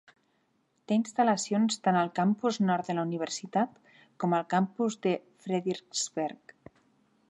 Té 0.91 0.95
instal·lacions 0.99 1.77
tant 1.87 1.99
al 1.99 2.09
campus 2.21 2.59
nord 2.71 2.91
de 2.91 2.97
la 3.01 3.05
universitat 3.09 3.95
com 4.25 4.37
al 4.39 4.49
campus 4.57 4.99
de 5.09 5.17
Frederiksberg. 5.47 6.61